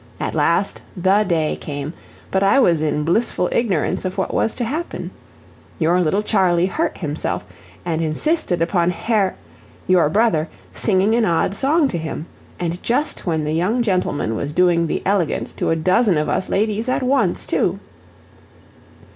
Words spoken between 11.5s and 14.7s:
song to him; and just when the young gentleman was